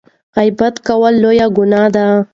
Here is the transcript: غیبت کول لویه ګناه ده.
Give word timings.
غیبت 0.35 0.75
کول 0.87 1.13
لویه 1.23 1.47
ګناه 1.55 1.89
ده. 1.95 2.05